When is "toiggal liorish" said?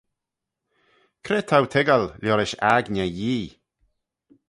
1.71-2.55